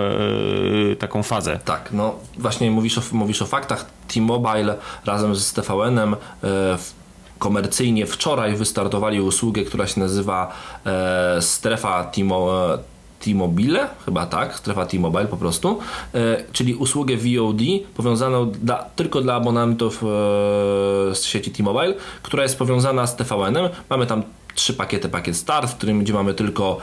taką 1.00 1.24
fazę. 1.24 1.60
Tak, 1.66 1.90
no 1.92 2.16
właśnie 2.38 2.72
mówisz 2.72 2.98
o, 2.98 3.02
mówisz 3.12 3.42
o 3.42 3.46
faktach. 3.46 3.86
T-Mobile 4.08 4.76
razem 5.06 5.36
z 5.36 5.54
TVN-em 5.54 6.16
e, 6.44 6.78
komercyjnie 7.40 8.06
wczoraj 8.06 8.56
wystartowali 8.56 9.22
usługę, 9.22 9.64
która 9.64 9.88
się 9.88 10.00
nazywa 10.00 10.54
e, 10.86 11.42
strefa 11.42 12.04
T-Mobile. 12.04 12.78
T-Mobile, 13.20 13.88
chyba 14.06 14.26
tak, 14.26 14.56
strefa 14.56 14.86
T-Mobile 14.86 15.26
po 15.26 15.38
prostu, 15.38 15.80
e, 16.14 16.44
czyli 16.52 16.76
usługę 16.76 17.18
VOD 17.18 17.62
powiązaną 17.96 18.52
dla, 18.52 18.86
tylko 18.96 19.22
dla 19.22 19.36
abonentów 19.36 20.04
e, 20.04 21.16
z 21.16 21.24
sieci 21.24 21.52
T-Mobile, 21.52 21.94
która 22.22 22.44
jest 22.44 22.58
powiązana 22.58 23.08
z 23.08 23.16
TVN-em. 23.16 23.70
Mamy 23.90 24.08
tam 24.08 24.24
trzy 24.58 24.74
pakiety, 24.74 25.10
pakiet 25.10 25.36
Start, 25.36 25.72
w 25.72 25.76
którym 25.76 26.00
gdzie 26.00 26.14
mamy 26.14 26.34
tylko 26.34 26.78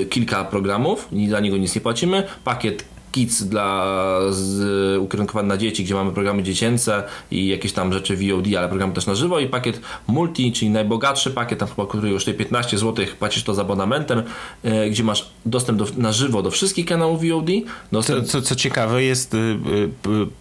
e, 0.00 0.04
kilka 0.04 0.44
programów, 0.44 1.08
za 1.30 1.40
niego 1.40 1.56
nic 1.56 1.74
nie 1.74 1.80
płacimy, 1.80 2.22
pakiet 2.44 2.84
Kids 3.18 3.42
dla 3.42 4.20
z, 4.30 5.02
ukierunkowany 5.02 5.48
na 5.48 5.56
dzieci, 5.56 5.84
gdzie 5.84 5.94
mamy 5.94 6.12
programy 6.12 6.42
dziecięce 6.42 7.02
i 7.30 7.48
jakieś 7.48 7.72
tam 7.72 7.92
rzeczy 7.92 8.16
VOD, 8.16 8.46
ale 8.58 8.68
programy 8.68 8.92
też 8.92 9.06
na 9.06 9.14
żywo 9.14 9.40
i 9.40 9.46
pakiet 9.46 9.80
multi, 10.06 10.52
czyli 10.52 10.70
najbogatszy 10.70 11.30
pakiet, 11.30 11.58
tam 11.58 11.68
chyba, 11.68 11.86
który 11.86 12.08
już 12.08 12.24
15 12.24 12.78
zł, 12.78 13.06
płacisz 13.18 13.42
to 13.42 13.54
z 13.54 13.58
abonamentem, 13.58 14.22
e, 14.62 14.90
gdzie 14.90 15.04
masz 15.04 15.30
dostęp 15.46 15.78
do, 15.78 15.86
na 15.96 16.12
żywo 16.12 16.42
do 16.42 16.50
wszystkich 16.50 16.86
kanałów 16.86 17.20
VOD. 17.20 17.46
Dostęp... 17.92 18.26
Co, 18.26 18.32
co, 18.32 18.42
co 18.42 18.56
ciekawe 18.56 19.02
jest 19.02 19.34
y, 19.34 19.36
y, 19.36 19.58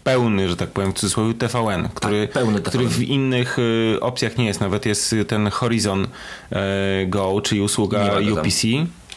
pełny, 0.03 0.50
że 0.50 0.55
tak 0.55 0.69
powiem 0.69 0.91
w 0.91 0.96
cudzysłowie 0.96 1.34
TVN, 1.34 1.89
który, 1.93 2.27
tak, 2.27 2.43
TVN. 2.43 2.62
który 2.62 2.88
w 2.88 3.01
innych 3.01 3.60
y, 3.60 3.98
opcjach 4.01 4.38
nie 4.38 4.46
jest, 4.46 4.62
nawet 4.62 4.86
jest 4.86 5.15
ten 5.27 5.50
Horizon 5.50 6.07
e, 6.51 7.05
Go, 7.07 7.41
czyli 7.43 7.62
usługa 7.62 8.19
UPC. 8.34 8.67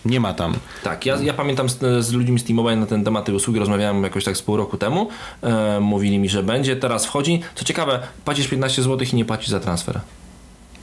Nie 0.04 0.20
ma 0.20 0.34
tam. 0.34 0.54
Tak, 0.82 1.06
ja, 1.06 1.16
ja 1.22 1.32
pamiętam 1.32 1.68
z, 1.68 2.04
z 2.04 2.12
ludźmi 2.12 2.38
z 2.38 2.44
T-Mobile 2.44 2.76
na 2.76 2.86
ten 2.86 3.04
temat 3.04 3.24
tej 3.24 3.34
usługi 3.34 3.60
rozmawiałem 3.60 4.02
jakoś 4.02 4.24
tak 4.24 4.36
z 4.36 4.42
pół 4.42 4.56
roku 4.56 4.76
temu. 4.76 5.08
E, 5.42 5.80
mówili 5.80 6.18
mi, 6.18 6.28
że 6.28 6.42
będzie, 6.42 6.76
teraz 6.76 7.06
wchodzi. 7.06 7.40
Co 7.54 7.64
ciekawe, 7.64 8.00
płacisz 8.24 8.48
15 8.48 8.82
zł 8.82 9.06
i 9.12 9.16
nie 9.16 9.24
płacisz 9.24 9.48
za 9.48 9.60
transfer. 9.60 10.00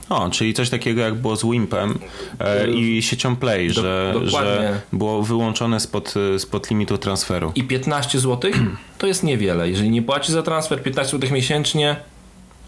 O, 0.09 0.29
czyli 0.29 0.53
coś 0.53 0.69
takiego 0.69 1.01
jak 1.01 1.15
było 1.15 1.35
z 1.35 1.43
Wimpem 1.43 1.99
e, 2.39 2.67
i 2.67 3.01
siecią 3.01 3.35
Play, 3.35 3.67
Do, 3.67 3.73
że, 3.73 4.13
że 4.25 4.81
było 4.93 5.23
wyłączone 5.23 5.79
spod, 5.79 6.13
spod 6.37 6.69
limitu 6.69 6.97
transferu. 6.97 7.51
I 7.55 7.63
15 7.63 8.19
zł 8.19 8.51
to 8.97 9.07
jest 9.07 9.23
niewiele. 9.23 9.69
Jeżeli 9.69 9.89
nie 9.89 10.01
płaci 10.01 10.31
za 10.31 10.43
transfer 10.43 10.83
15 10.83 11.17
zł 11.17 11.29
miesięcznie, 11.31 11.95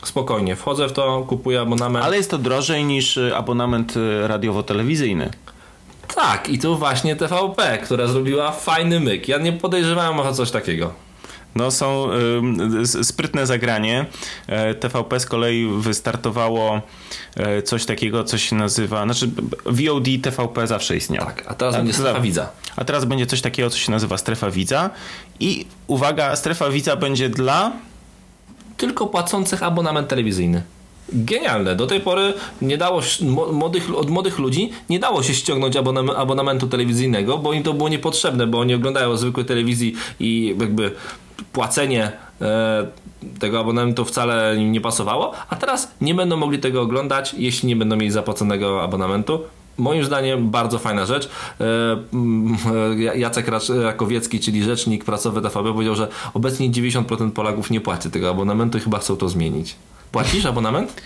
spokojnie, 0.04 0.56
wchodzę 0.56 0.90
w 0.90 0.94
to, 0.94 1.26
kupuję 1.28 1.62
abonament. 1.62 2.06
Ale 2.06 2.18
jest 2.18 2.32
to 2.32 2.38
drożej 2.38 2.86
niż 2.86 3.20
abonament 3.36 3.94
radiowo-telewizyjny. 4.28 5.30
Tak, 6.16 6.50
i 6.50 6.60
tu 6.60 6.78
właśnie 6.78 7.16
TVP, 7.16 7.78
która 7.78 8.08
zrobiła 8.08 8.52
fajny 8.52 9.00
myk. 9.00 9.28
Ja 9.28 9.38
nie 9.38 9.54
podejrzewałem 9.54 10.20
o 10.20 10.34
coś 10.34 10.52
takiego. 10.52 10.94
No 11.56 11.72
są 11.72 12.10
y, 12.98 13.04
sprytne 13.04 13.48
zagranie. 13.48 14.06
E, 14.48 14.76
TVP 14.76 15.20
z 15.20 15.26
kolei 15.26 15.68
wystartowało 15.78 16.82
e, 17.36 17.62
coś 17.62 17.86
takiego, 17.86 18.24
co 18.24 18.38
się 18.38 18.56
nazywa, 18.56 19.04
znaczy 19.04 19.30
VOD 19.66 20.06
TVP 20.24 20.68
zawsze 20.68 20.98
istniał. 20.98 21.26
Tak, 21.26 21.44
a 21.48 21.54
teraz 21.54 21.76
a, 21.76 21.78
będzie 21.78 21.94
strefa 21.94 22.20
widza. 22.20 22.50
A 22.76 22.86
teraz 22.86 23.06
będzie 23.06 23.26
coś 23.26 23.42
takiego, 23.42 23.70
co 23.70 23.78
się 23.78 23.92
nazywa 23.92 24.18
strefa 24.18 24.52
widza 24.52 24.90
i 25.40 25.66
uwaga, 25.88 26.36
strefa 26.36 26.70
widza 26.70 26.96
będzie 26.96 27.30
dla 27.30 27.72
tylko 28.78 29.08
płacących 29.08 29.64
abonament 29.64 30.08
telewizyjny 30.08 30.64
genialne. 31.14 31.76
Do 31.76 31.88
tej 31.88 32.00
pory 32.00 32.34
nie 32.62 32.78
dało 32.78 33.02
młodych, 33.52 33.96
od 33.96 34.10
młodych 34.10 34.40
ludzi 34.40 34.72
nie 34.90 35.00
dało 35.00 35.24
się 35.24 35.34
ściągnąć 35.34 35.76
abonamentu 36.18 36.68
telewizyjnego, 36.68 37.38
bo 37.38 37.54
im 37.54 37.64
to 37.64 37.74
było 37.74 37.90
niepotrzebne, 37.90 38.48
bo 38.48 38.60
oni 38.60 38.74
oglądają 38.74 39.18
zwykłej 39.18 39.46
telewizji 39.46 39.96
i 40.20 40.56
jakby 40.60 40.92
płacenie 41.54 42.12
e, 42.42 42.88
tego 43.40 43.60
abonamentu 43.60 44.06
wcale 44.06 44.56
im 44.58 44.72
nie 44.72 44.82
pasowało, 44.82 45.34
a 45.50 45.56
teraz 45.56 45.92
nie 46.02 46.16
będą 46.16 46.38
mogli 46.38 46.60
tego 46.60 46.82
oglądać, 46.82 47.36
jeśli 47.38 47.70
nie 47.70 47.76
będą 47.76 47.96
mieli 47.96 48.12
zapłaconego 48.12 48.84
abonamentu. 48.84 49.40
Moim 49.78 50.04
zdaniem 50.04 50.50
bardzo 50.50 50.80
fajna 50.80 51.06
rzecz. 51.06 51.30
E, 51.62 51.64
mm, 52.14 52.58
Jacek 53.16 53.48
Rakowiecki, 53.84 54.40
czyli 54.40 54.64
rzecznik 54.64 55.06
prasowy 55.06 55.42
TVP 55.42 55.74
powiedział, 55.74 55.96
że 55.96 56.08
obecnie 56.34 56.70
90% 56.70 57.32
Polaków 57.32 57.72
nie 57.72 57.82
płaci 57.82 58.12
tego 58.12 58.30
abonamentu 58.30 58.78
i 58.78 58.82
chyba 58.82 59.00
chcą 59.00 59.18
to 59.18 59.30
zmienić. 59.30 59.76
Płacisz 60.12 60.46
abonament? 60.46 61.02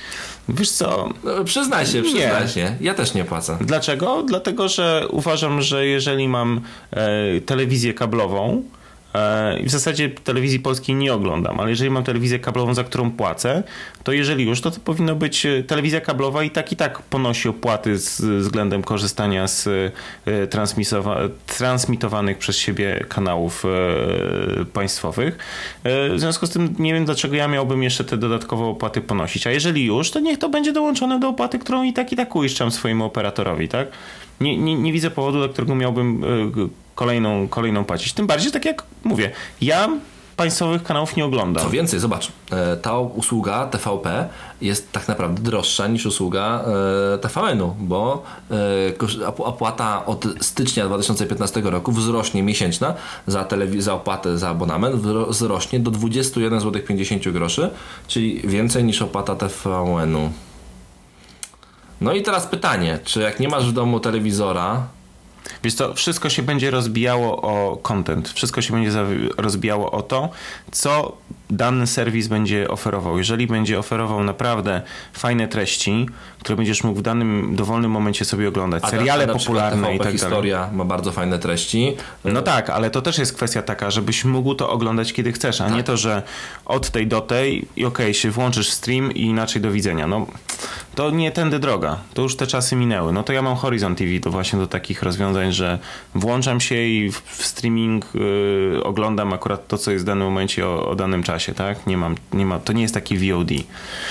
Wiesz 0.49 0.71
co? 0.71 1.09
No, 1.23 1.43
przyznaj 1.43 1.85
się, 1.85 2.01
przyznaj 2.01 2.41
nie. 2.43 2.47
się. 2.49 2.75
Ja 2.81 2.93
też 2.93 3.13
nie 3.13 3.25
płacę. 3.25 3.57
Dlaczego? 3.61 4.23
Dlatego, 4.23 4.67
że 4.67 5.07
uważam, 5.09 5.61
że 5.61 5.85
jeżeli 5.85 6.27
mam 6.27 6.61
e, 6.91 7.41
telewizję 7.41 7.93
kablową, 7.93 8.63
I 9.61 9.63
w 9.65 9.69
zasadzie 9.69 10.09
telewizji 10.09 10.59
polskiej 10.59 10.95
nie 10.95 11.13
oglądam, 11.13 11.59
ale 11.59 11.69
jeżeli 11.69 11.89
mam 11.89 12.03
telewizję 12.03 12.39
kablową, 12.39 12.73
za 12.73 12.83
którą 12.83 13.11
płacę, 13.11 13.63
to 14.03 14.11
jeżeli 14.11 14.45
już, 14.45 14.61
to, 14.61 14.71
to 14.71 14.79
powinno 14.79 15.15
być 15.15 15.45
e, 15.45 15.63
telewizja 15.63 16.01
kablowa 16.01 16.43
i 16.43 16.49
tak 16.49 16.71
i 16.71 16.75
tak 16.75 17.01
ponosi 17.01 17.49
opłaty 17.49 17.97
z 17.97 18.21
względem 18.21 18.83
korzystania 18.83 19.47
z 19.47 19.67
e, 19.67 20.47
transmitowanych 21.47 22.37
przez 22.37 22.57
siebie 22.57 23.05
kanałów 23.09 23.63
państwowych. 24.73 25.37
W 25.85 26.15
związku 26.17 26.47
z 26.47 26.49
tym 26.49 26.75
nie 26.79 26.93
wiem, 26.93 27.05
dlaczego 27.05 27.35
ja 27.35 27.47
miałbym 27.47 27.83
jeszcze 27.83 28.03
te 28.03 28.17
dodatkowe 28.17 28.65
opłaty 28.65 29.01
ponosić. 29.01 29.47
A 29.47 29.51
jeżeli 29.51 29.85
już, 29.85 30.11
to 30.11 30.19
niech 30.19 30.39
to 30.39 30.49
będzie 30.49 30.73
dołączone 30.73 31.19
do 31.19 31.29
opłaty, 31.29 31.59
którą 31.59 31.83
i 31.83 31.93
tak 31.93 32.11
i 32.11 32.15
tak 32.15 32.35
uiszczam 32.35 32.71
swojemu 32.71 33.05
operatorowi, 33.05 33.67
tak? 33.67 33.87
Nie, 34.41 34.57
nie, 34.57 34.75
nie 34.75 34.93
widzę 34.93 35.11
powodu, 35.11 35.37
dla 35.37 35.47
którego 35.47 35.75
miałbym 35.75 36.23
kolejną, 36.95 37.47
kolejną 37.47 37.85
płacić. 37.85 38.13
Tym 38.13 38.27
bardziej, 38.27 38.51
tak 38.51 38.65
jak 38.65 38.83
mówię, 39.03 39.31
ja 39.61 39.89
państwowych 40.35 40.83
kanałów 40.83 41.15
nie 41.15 41.25
oglądam. 41.25 41.63
Co 41.63 41.69
więcej, 41.69 41.99
zobacz, 41.99 42.31
e, 42.51 42.77
ta 42.77 42.99
usługa 42.99 43.67
TVP 43.67 44.29
jest 44.61 44.91
tak 44.91 45.07
naprawdę 45.07 45.41
droższa 45.41 45.87
niż 45.87 46.05
usługa 46.05 46.63
e, 47.13 47.17
TVN-u, 47.17 47.75
bo 47.79 48.23
e, 48.51 49.37
opłata 49.37 50.05
od 50.05 50.25
stycznia 50.41 50.85
2015 50.85 51.61
roku 51.61 51.91
wzrośnie 51.91 52.43
miesięczna 52.43 52.93
za, 53.27 53.47
za 53.77 53.93
opłatę 53.93 54.37
za 54.37 54.49
abonament 54.49 54.95
wzrośnie 55.29 55.79
do 55.79 55.91
21 55.91 56.59
zł 56.59 56.81
50 56.87 57.29
groszy, 57.29 57.69
czyli 58.07 58.41
więcej 58.47 58.83
niż 58.83 59.01
opłata 59.01 59.35
TVN-u. 59.35 60.29
No 62.01 62.13
i 62.13 62.21
teraz 62.21 62.47
pytanie, 62.47 62.99
czy 63.03 63.21
jak 63.21 63.39
nie 63.39 63.47
masz 63.47 63.69
w 63.69 63.73
domu 63.73 63.99
telewizora, 63.99 64.87
Wiesz 65.63 65.75
to 65.75 65.93
wszystko 65.93 66.29
się 66.29 66.43
będzie 66.43 66.71
rozbijało 66.71 67.41
o 67.41 67.77
content, 67.77 68.29
wszystko 68.29 68.61
się 68.61 68.73
będzie 68.73 68.91
rozbijało 69.37 69.91
o 69.91 70.01
to, 70.01 70.29
co 70.71 71.17
dany 71.49 71.87
serwis 71.87 72.27
będzie 72.27 72.67
oferował. 72.67 73.17
Jeżeli 73.17 73.47
będzie 73.47 73.79
oferował 73.79 74.23
naprawdę 74.23 74.81
fajne 75.13 75.47
treści, 75.47 76.05
które 76.39 76.55
będziesz 76.55 76.83
mógł 76.83 76.99
w 76.99 77.01
danym 77.01 77.55
dowolnym 77.55 77.91
momencie 77.91 78.25
sobie 78.25 78.47
oglądać, 78.47 78.83
a 78.83 78.89
seriale 78.89 79.23
a 79.23 79.33
popularne 79.33 79.95
i 79.95 79.99
tak 79.99 80.11
historia 80.11 80.59
dalej. 80.59 80.75
ma 80.75 80.85
bardzo 80.85 81.11
fajne 81.11 81.39
treści. 81.39 81.95
No 82.25 82.41
tak, 82.41 82.69
ale 82.69 82.89
to 82.89 83.01
też 83.01 83.17
jest 83.17 83.33
kwestia 83.33 83.61
taka, 83.61 83.91
żebyś 83.91 84.25
mógł 84.25 84.55
to 84.55 84.69
oglądać 84.69 85.13
kiedy 85.13 85.31
chcesz, 85.31 85.61
a 85.61 85.65
tak. 85.65 85.73
nie 85.73 85.83
to, 85.83 85.97
że 85.97 86.23
od 86.65 86.89
tej 86.89 87.07
do 87.07 87.21
tej 87.21 87.67
i 87.75 87.85
okej, 87.85 88.05
okay, 88.05 88.13
się 88.13 88.31
włączysz 88.31 88.69
stream 88.69 89.11
i 89.11 89.21
inaczej 89.21 89.61
do 89.61 89.71
widzenia. 89.71 90.07
No 90.07 90.27
to 90.95 91.11
nie 91.11 91.31
tędy 91.31 91.59
droga. 91.59 91.97
To 92.13 92.21
już 92.21 92.35
te 92.35 92.47
czasy 92.47 92.75
minęły. 92.75 93.13
No 93.13 93.23
to 93.23 93.33
ja 93.33 93.41
mam 93.41 93.55
Horizon 93.55 93.95
TV 93.95 94.19
to 94.19 94.29
właśnie 94.29 94.59
do 94.59 94.67
takich 94.67 95.03
rozwiązań, 95.03 95.32
że 95.49 95.79
włączam 96.15 96.61
się 96.61 96.75
i 96.75 97.11
w 97.11 97.45
streaming 97.45 98.05
yy, 98.13 98.83
oglądam 98.83 99.33
akurat 99.33 99.67
to, 99.67 99.77
co 99.77 99.91
jest 99.91 100.05
w 100.05 100.07
danym 100.07 100.27
momencie 100.27 100.67
o, 100.67 100.89
o 100.89 100.95
danym 100.95 101.23
czasie 101.23 101.53
tak? 101.53 101.87
Nie 101.87 101.97
mam, 101.97 102.15
nie 102.33 102.45
ma, 102.45 102.59
to 102.59 102.73
nie 102.73 102.81
jest 102.81 102.93
taki 102.93 103.17
VOD. 103.17 103.49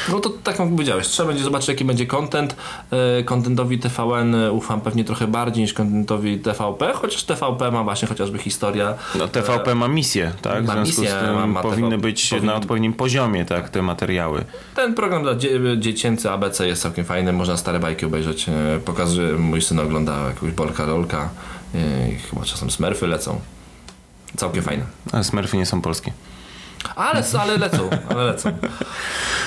No 0.08 0.20
to 0.20 0.30
tak 0.30 0.58
jak 0.58 0.68
powiedziałeś, 0.68 1.06
trzeba 1.06 1.26
będzie 1.28 1.44
zobaczyć 1.44 1.68
jaki 1.68 1.84
będzie 1.84 2.06
content. 2.06 2.56
E, 2.90 3.24
contentowi 3.24 3.78
TVN 3.78 4.34
ufam 4.50 4.80
pewnie 4.80 5.04
trochę 5.04 5.26
bardziej 5.26 5.62
niż 5.62 5.72
contentowi 5.72 6.38
TVP, 6.38 6.92
chociaż 6.94 7.24
TVP 7.24 7.70
ma 7.70 7.84
właśnie 7.84 8.08
chociażby 8.08 8.38
historia. 8.38 8.94
No 9.14 9.28
TVP 9.28 9.74
ma 9.74 9.88
misję, 9.88 10.32
tak? 10.42 10.64
Ma 10.64 10.72
w 10.72 10.76
związku 10.76 11.02
misję, 11.02 11.18
z 11.18 11.24
tym 11.24 11.34
ma, 11.34 11.46
ma 11.46 11.62
powinny 11.62 11.90
TVP, 11.90 12.02
być 12.02 12.28
powinny... 12.28 12.46
na 12.46 12.54
odpowiednim 12.54 12.92
poziomie, 12.92 13.44
tak, 13.44 13.68
te 13.68 13.82
materiały. 13.82 14.44
Ten 14.74 14.94
program 14.94 15.22
dla 15.22 15.34
dzie 15.34 15.60
dziecięcy 15.78 16.30
ABC 16.30 16.66
jest 16.66 16.82
całkiem 16.82 17.04
fajne, 17.04 17.32
można 17.32 17.56
stare 17.56 17.80
bajki 17.80 18.06
obejrzeć. 18.06 18.48
E, 18.48 18.52
Pokazuje, 18.84 19.32
mój 19.32 19.62
syn 19.62 19.78
ogląda 19.78 20.28
jakąś 20.28 20.50
Bolka 20.50 20.84
Rolka, 20.84 21.11
e, 21.18 22.12
i 22.12 22.16
chyba 22.16 22.44
czasem 22.44 22.70
Smurfy 22.70 23.06
lecą. 23.06 23.40
Całkiem 24.36 24.62
fajne. 24.62 24.84
Ale 25.12 25.24
Smurfy 25.24 25.56
nie 25.56 25.66
są 25.66 25.82
polskie. 25.82 26.12
Ale, 26.96 27.24
ale 27.40 27.58
lecą, 27.58 27.90
ale 28.08 28.24
lecą. 28.24 28.52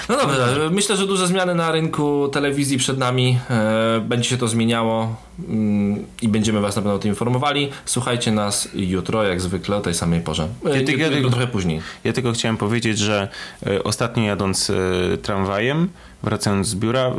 No 0.10 0.18
dobrze, 0.18 0.70
myślę, 0.72 0.98
że 0.98 1.08
duże 1.08 1.28
zmiany 1.28 1.56
na 1.56 1.72
rynku 1.72 2.30
telewizji 2.34 2.78
przed 2.78 2.98
nami. 2.98 3.40
E, 3.50 4.00
będzie 4.00 4.30
się 4.30 4.38
to 4.38 4.48
zmieniało 4.48 5.16
mm, 5.50 5.95
i 6.22 6.28
będziemy 6.28 6.62
Was 6.62 6.76
na 6.76 6.82
pewno 6.82 6.96
o 6.96 7.00
tym 7.00 7.10
informowali. 7.10 7.70
Słuchajcie 7.86 8.32
nas 8.32 8.70
jutro, 8.74 9.24
jak 9.24 9.42
zwykle, 9.42 9.76
o 9.76 9.82
tej 9.82 9.94
samej 9.94 10.22
porze. 10.22 10.44
E, 10.66 10.74
Kiedy- 10.80 10.92
jutro, 10.92 11.10
kiedy- 11.10 11.30
trochę 11.30 11.48
później. 11.48 11.82
Ja 12.04 12.14
tylko 12.14 12.32
chciałem 12.32 12.58
powiedzieć, 12.58 12.98
że 13.00 13.28
e, 13.68 13.84
ostatnio 13.84 14.24
jadąc 14.24 14.70
e, 14.70 14.74
tramwajem, 15.18 15.90
wracając 16.24 16.68
z 16.68 16.76
biura, 16.76 17.02
e, 17.08 17.12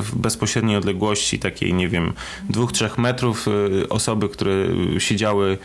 w 0.00 0.10
bezpośredniej 0.16 0.76
odległości 0.76 1.38
takiej, 1.38 1.74
nie 1.74 1.88
wiem, 1.88 2.12
dwóch, 2.50 2.72
trzech 2.72 2.98
metrów 2.98 3.46
e, 3.48 3.88
osoby, 3.88 4.28
które 4.28 4.52
siedziały 4.98 5.58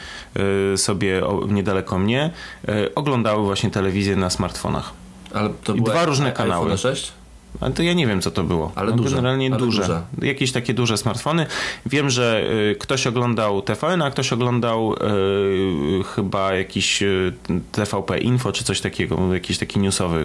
e, 0.74 0.78
sobie 0.78 1.22
niedaleko 1.48 2.00
mnie, 2.00 2.30
e, 2.68 2.96
oglądały 2.96 3.44
właśnie 3.44 3.72
telewizję 3.72 4.16
na 4.16 4.30
smartfonach. 4.30 4.92
Ale 5.34 5.50
to 5.64 5.76
I 5.76 5.82
dwa 5.82 6.06
różne 6.06 6.32
kanały. 6.32 6.64
iPhone 6.66 6.78
6? 6.78 7.12
Ale 7.60 7.74
to 7.74 7.84
ja 7.84 7.94
nie 7.94 8.08
wiem, 8.08 8.22
co 8.22 8.32
to 8.32 8.44
było. 8.44 8.72
Ale 8.76 8.92
no, 8.92 8.98
duże, 8.98 9.16
Generalnie 9.16 9.48
ale 9.48 9.58
duże. 9.58 9.82
duże. 9.82 10.02
Jakieś 10.22 10.52
takie 10.52 10.74
duże 10.74 10.98
smartfony. 10.98 11.46
Wiem, 11.86 12.10
że 12.10 12.44
y, 12.72 12.76
ktoś 12.76 13.08
oglądał 13.08 13.62
TVN, 13.62 14.02
a 14.02 14.12
ktoś 14.12 14.34
oglądał 14.34 14.94
y, 14.94 16.04
chyba 16.04 16.54
jakiś 16.54 17.04
y, 17.04 17.34
TVP 17.72 18.18
Info, 18.18 18.52
czy 18.52 18.64
coś 18.64 18.82
takiego. 18.82 19.34
Jakiś 19.34 19.58
taki 19.58 19.80
newsowy 19.80 20.20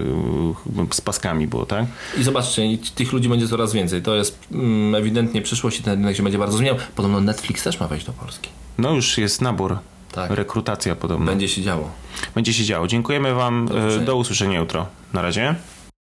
y, 0.90 0.94
z 0.94 1.00
paskami 1.00 1.46
było, 1.46 1.66
tak? 1.66 1.84
I 2.18 2.22
zobaczcie, 2.22 2.62
tych 2.94 3.12
ludzi 3.12 3.28
będzie 3.28 3.48
coraz 3.48 3.72
więcej. 3.72 4.02
To 4.02 4.14
jest 4.14 4.38
mm, 4.52 4.94
ewidentnie 4.94 5.42
przyszłość 5.42 5.80
i 5.80 5.82
ten 5.82 5.92
rynek 6.00 6.16
się 6.16 6.22
będzie 6.22 6.38
bardzo 6.38 6.56
zmieniał. 6.56 6.76
Podobno 6.96 7.20
Netflix 7.20 7.62
też 7.62 7.80
ma 7.80 7.88
wejść 7.88 8.06
do 8.06 8.12
Polski. 8.12 8.50
No 8.78 8.94
już 8.94 9.18
jest 9.18 9.40
nabór. 9.40 9.78
Tak. 10.12 10.30
Rekrutacja 10.30 10.96
podobno. 10.96 11.26
Będzie 11.26 11.48
się 11.48 11.62
działo. 11.62 11.90
Będzie 12.34 12.52
się 12.52 12.64
działo. 12.64 12.86
Dziękujemy 12.86 13.34
Wam. 13.34 13.64
Usłyszenia. 13.64 14.06
Do 14.06 14.16
usłyszenia 14.16 14.58
jutro. 14.58 14.86
Na 15.12 15.22
razie. 15.22 15.54